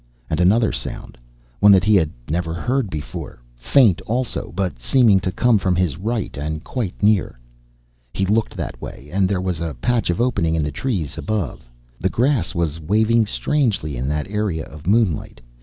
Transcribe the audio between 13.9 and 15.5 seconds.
in that area of moonlight.